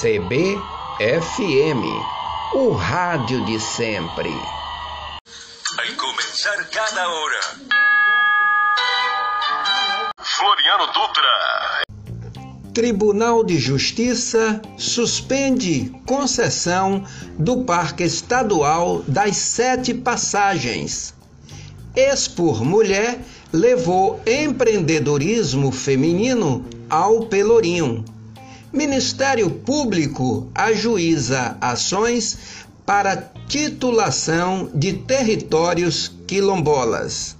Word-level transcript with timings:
CBFM, 0.00 1.84
o 2.54 2.70
rádio 2.70 3.44
de 3.44 3.60
sempre. 3.60 4.30
Vai 5.76 5.92
começar 5.92 6.56
cada 6.70 7.06
hora. 7.06 7.40
Floriano 10.22 10.86
Dutra. 10.86 11.82
Tribunal 12.72 13.44
de 13.44 13.58
Justiça 13.58 14.62
suspende 14.78 15.92
concessão 16.06 17.04
do 17.38 17.64
Parque 17.64 18.04
Estadual 18.04 19.02
das 19.06 19.36
Sete 19.36 19.92
Passagens. 19.92 21.12
Expor 21.94 22.64
Mulher 22.64 23.20
levou 23.52 24.18
empreendedorismo 24.26 25.70
feminino 25.70 26.64
ao 26.88 27.26
Pelourinho. 27.26 28.02
Ministério 28.72 29.50
Público 29.50 30.48
ajuiza 30.54 31.56
ações 31.60 32.38
para 32.86 33.16
titulação 33.48 34.70
de 34.72 34.92
territórios 34.92 36.12
quilombolas. 36.24 37.36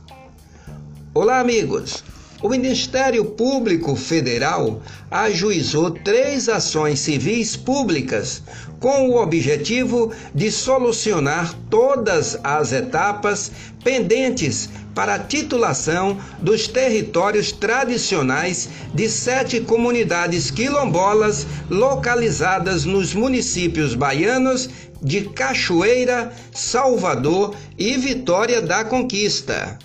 Olá, 1.14 1.38
amigos. 1.38 2.02
O 2.42 2.48
Ministério 2.48 3.24
Público 3.24 3.94
Federal 3.94 4.82
ajuizou 5.08 5.92
três 5.92 6.48
ações 6.48 6.98
civis 6.98 7.54
públicas 7.54 8.42
com 8.80 9.10
o 9.10 9.22
objetivo 9.22 10.10
de 10.34 10.50
solucionar 10.50 11.54
todas 11.68 12.36
as 12.42 12.72
etapas 12.72 13.52
pendentes 13.84 14.68
para 15.00 15.14
a 15.14 15.18
titulação 15.18 16.18
dos 16.42 16.68
territórios 16.68 17.52
tradicionais 17.52 18.68
de 18.92 19.08
sete 19.08 19.58
comunidades 19.58 20.50
quilombolas 20.50 21.46
localizadas 21.70 22.84
nos 22.84 23.14
municípios 23.14 23.94
baianos 23.94 24.68
de 25.00 25.22
Cachoeira, 25.22 26.30
Salvador 26.52 27.56
e 27.78 27.96
Vitória 27.96 28.60
da 28.60 28.84
Conquista. 28.84 29.78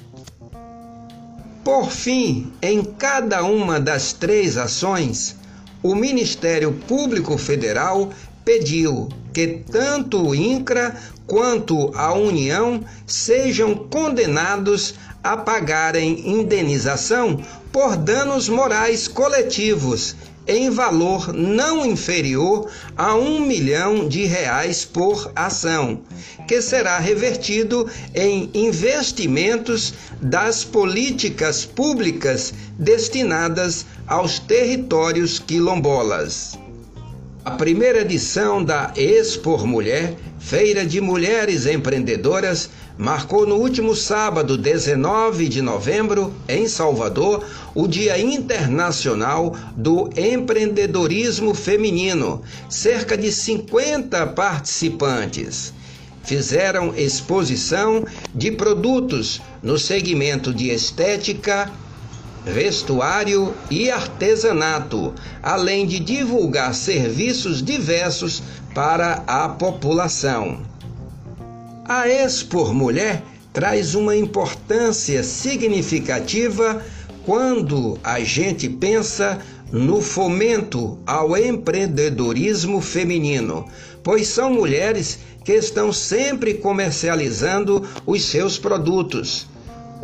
Por 1.63 1.89
fim, 1.89 2.52
em 2.61 2.83
cada 2.83 3.41
uma 3.45 3.79
das 3.79 4.11
três 4.11 4.57
ações, 4.57 5.38
o 5.81 5.95
Ministério 5.95 6.73
Público 6.89 7.38
Federal 7.38 8.09
pediu 8.44 9.07
que 9.33 9.63
tanto 9.72 10.27
o 10.27 10.35
INCRA 10.35 10.94
quanto 11.27 11.91
a 11.95 12.13
União 12.13 12.83
sejam 13.05 13.75
condenados 13.75 14.95
a 15.23 15.35
pagarem 15.35 16.29
indenização 16.29 17.39
por 17.71 17.97
danos 17.97 18.47
morais 18.47 19.07
coletivos 19.07 20.15
em 20.47 20.69
valor 20.69 21.33
não 21.33 21.85
inferior 21.85 22.69
a 22.95 23.15
um 23.15 23.39
milhão 23.39 24.07
de 24.07 24.25
reais 24.25 24.85
por 24.85 25.31
ação, 25.35 26.01
que 26.47 26.61
será 26.61 26.99
revertido 26.99 27.89
em 28.13 28.49
investimentos 28.53 29.93
das 30.21 30.63
políticas 30.63 31.65
públicas 31.65 32.53
destinadas 32.77 33.85
aos 34.07 34.37
territórios 34.39 35.39
quilombolas. 35.39 36.57
A 37.45 37.51
primeira 37.51 38.01
edição 38.01 38.63
da 38.63 38.91
Expor 38.97 39.67
Mulher, 39.67 40.15
Feira 40.39 40.83
de 40.83 40.99
Mulheres 40.99 41.67
Empreendedoras, 41.67 42.71
marcou 42.97 43.45
no 43.45 43.57
último 43.57 43.95
sábado, 43.95 44.57
19 44.57 45.47
de 45.47 45.61
novembro, 45.61 46.33
em 46.49 46.67
Salvador, 46.67 47.45
o 47.75 47.88
Dia 47.88 48.19
Internacional 48.19 49.55
do 49.77 50.09
Empreendedorismo 50.17 51.53
Feminino. 51.53 52.41
Cerca 52.67 53.16
de 53.16 53.31
50 53.31 54.25
participantes 54.25 55.71
fizeram 56.23 56.95
exposição 56.97 58.03
de 58.33 58.51
produtos 58.53 59.39
no 59.61 59.77
segmento 59.77 60.51
de 60.51 60.69
estética, 60.72 61.72
vestuário 62.45 63.53
e 63.69 63.89
artesanato, 63.89 65.13
além 65.41 65.85
de 65.85 66.00
divulgar 66.00 66.73
serviços 66.75 67.61
diversos 67.61 68.44
para 68.73 69.23
a 69.25 69.50
população. 69.50 70.61
A 71.83 72.07
Expor 72.07 72.73
Mulher 72.73 73.23
traz 73.51 73.95
uma 73.95 74.16
importância 74.16 75.23
significativa 75.23 76.83
quando 77.25 77.97
a 78.03 78.19
gente 78.19 78.69
pensa 78.69 79.39
no 79.72 80.01
fomento 80.01 81.00
ao 81.06 81.35
empreendedorismo 81.35 82.79
feminino, 82.81 83.66
pois 84.03 84.27
são 84.27 84.53
mulheres 84.53 85.19
que 85.44 85.53
estão 85.53 85.91
sempre 85.91 86.56
comercializando 86.56 87.88
os 88.06 88.23
seus 88.25 88.57
produtos, 88.57 89.47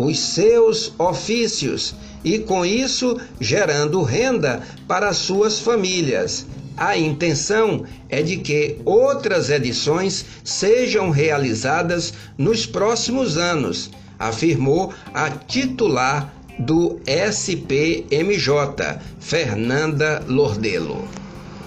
os 0.06 0.20
seus 0.20 0.94
ofícios 0.98 1.96
e 2.24 2.40
com 2.40 2.66
isso 2.66 3.20
gerando 3.40 4.02
renda 4.02 4.62
para 4.88 5.14
suas 5.14 5.60
famílias. 5.60 6.46
A 6.78 6.98
intenção 6.98 7.84
é 8.10 8.22
de 8.22 8.38
que 8.38 8.78
outras 8.86 9.50
edições 9.50 10.26
sejam 10.44 11.10
realizadas 11.10 12.14
nos 12.38 12.66
próximos 12.66 13.38
anos, 13.38 13.92
afirmou 14.18 14.94
a 15.14 15.30
titular 15.30 16.34
do 16.58 17.00
SPMJ, 17.06 19.00
Fernanda 19.20 20.24
Lordelo. 20.28 21.21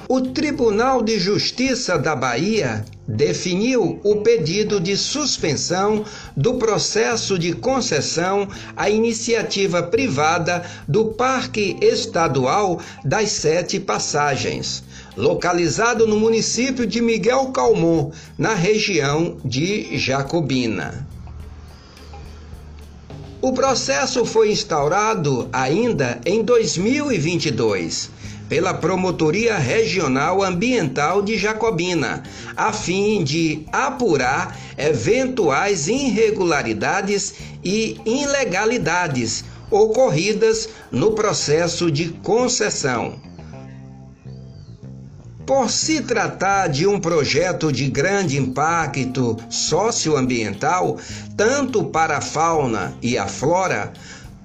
O 0.07 0.21
Tribunal 0.21 1.03
de 1.03 1.19
Justiça 1.19 1.99
da 1.99 2.15
Bahia 2.15 2.85
definiu 3.09 3.99
o 4.05 4.17
pedido 4.17 4.79
de 4.79 4.99
suspensão 4.99 6.05
do 6.37 6.55
processo 6.55 7.39
de 7.39 7.55
concessão 7.55 8.47
à 8.77 8.91
iniciativa 8.91 9.83
privada 9.83 10.63
do 10.87 11.07
Parque 11.07 11.79
Estadual 11.81 12.81
das 13.03 13.31
Sete 13.31 13.81
Passagens, 13.81 14.85
localizado 15.17 16.07
no 16.07 16.21
município 16.21 16.87
de 16.87 17.01
Miguel 17.01 17.47
Calmon, 17.47 18.13
na 18.37 18.53
região 18.53 19.39
de 19.43 19.97
Jacobina. 19.97 21.09
O 23.41 23.53
processo 23.53 24.27
foi 24.27 24.53
instaurado 24.53 25.49
ainda 25.51 26.21
em 26.27 26.43
2022 26.43 28.11
pela 28.49 28.75
Promotoria 28.75 29.56
Regional 29.56 30.43
Ambiental 30.43 31.22
de 31.22 31.37
Jacobina, 31.37 32.22
a 32.56 32.72
fim 32.72 33.25
de 33.25 33.66
apurar 33.72 34.59
eventuais 34.77 35.88
irregularidades 35.88 37.34
e 37.65 37.99
ilegalidades 38.05 39.44
ocorridas 39.71 40.69
no 40.91 41.12
processo 41.12 41.91
de 41.91 42.09
concessão. 42.22 43.19
Por 45.47 45.71
se 45.71 46.00
tratar 46.00 46.69
de 46.69 46.87
um 46.87 46.99
projeto 46.99 47.71
de 47.71 47.91
grande 47.91 48.38
impacto 48.38 49.37
socioambiental, 49.50 50.99
tanto 51.37 51.84
para 51.84 52.16
a 52.16 52.21
fauna 52.22 52.97
e 53.03 53.19
a 53.19 53.26
flora, 53.26 53.93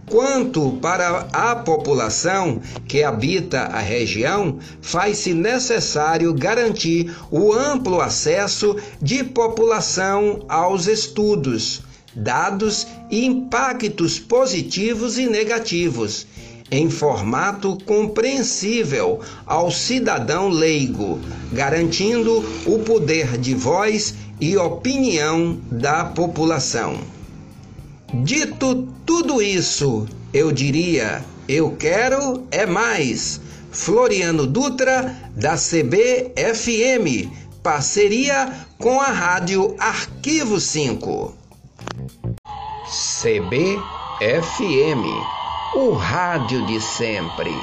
quanto 0.09 0.72
para 0.81 1.28
a 1.31 1.56
população 1.56 2.59
que 2.88 3.03
habita 3.03 3.62
a 3.62 3.80
região, 3.80 4.58
faz-se 4.81 5.34
necessário 5.34 6.34
garantir 6.34 7.16
o 7.31 7.53
amplo 7.53 8.02
acesso 8.02 8.75
de 9.02 9.24
população 9.24 10.44
aos 10.50 10.88
estudos, 10.88 11.84
dados 12.14 12.88
e 13.09 13.25
impactos 13.25 14.20
positivos 14.20 15.18
e 15.18 15.28
negativos, 15.28 16.26
em 16.72 16.90
formato 16.90 17.78
compreensível 17.86 19.20
ao 19.46 19.72
cidadão 19.72 20.50
leigo, 20.50 21.20
garantindo 21.52 22.44
o 22.66 22.79
poder 22.79 23.38
de 23.38 23.53
voz 23.55 24.16
e 24.40 24.58
opinião 24.58 25.59
da 25.72 26.03
população. 26.05 27.18
Dito 28.14 28.88
tudo 29.06 29.41
isso, 29.41 30.08
eu 30.34 30.52
diria: 30.52 31.23
eu 31.47 31.76
quero 31.78 32.47
é 32.52 32.66
mais. 32.66 33.40
Floriano 33.72 34.47
Dutra, 34.47 35.16
da 35.35 35.56
CBFM, 35.56 37.32
parceria 37.61 38.52
com 38.79 39.00
a 39.00 39.11
Rádio 39.11 39.76
Arquivo 39.78 40.59
5. 40.59 41.35
CBFM, 43.22 43.78
o 45.76 45.91
rádio 45.91 46.66
de 46.66 46.82
sempre. 46.82 47.53